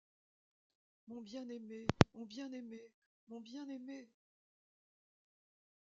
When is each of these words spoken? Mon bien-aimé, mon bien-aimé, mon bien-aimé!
Mon 1.07 1.21
bien-aimé, 1.21 1.85
mon 2.15 2.25
bien-aimé, 2.25 2.91
mon 3.27 3.39
bien-aimé! 3.39 4.09